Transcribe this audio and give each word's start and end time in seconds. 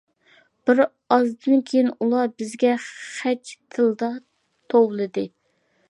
بىرئازدىن 0.69 1.61
كېيىن 1.67 1.91
ئۇلار 1.97 2.33
بىزگە 2.41 2.73
خەج 2.87 3.55
تىلىدا 3.75 4.11
توۋلىدى. 4.75 5.29